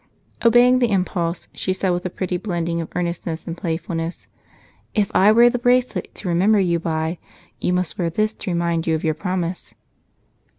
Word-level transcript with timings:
Obeying 0.43 0.79
the 0.79 0.89
impulse, 0.89 1.47
she 1.53 1.73
said, 1.73 1.91
with 1.91 2.03
a 2.07 2.09
pretty 2.09 2.35
blending 2.35 2.81
of 2.81 2.89
earnestness 2.95 3.45
and 3.45 3.55
playfulness, 3.55 4.25
"If 4.95 5.11
I 5.13 5.31
wear 5.31 5.47
the 5.47 5.59
bracelet 5.59 6.15
to 6.15 6.27
remember 6.27 6.59
you 6.59 6.79
by, 6.79 7.19
you 7.59 7.71
must 7.71 7.99
wear 7.99 8.09
this 8.09 8.33
to 8.33 8.49
remind 8.49 8.87
you 8.87 8.95
of 8.95 9.03
your 9.03 9.13
promise." 9.13 9.75